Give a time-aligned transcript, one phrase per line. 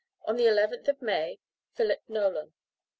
[0.25, 1.37] on the 11th of May,
[1.75, 2.53] PHILIP NOLAN."